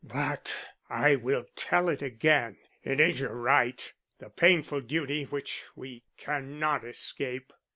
"But 0.03 0.55
I 0.89 1.15
will 1.15 1.45
tell 1.55 1.87
it 1.87 2.01
again; 2.01 2.57
it 2.83 2.99
is 2.99 3.19
your 3.19 3.35
right, 3.35 3.93
the 4.17 4.31
painful 4.31 4.81
duty 4.81 5.25
which 5.25 5.63
we 5.75 6.01
cannot 6.17 6.83
escape. 6.83 7.53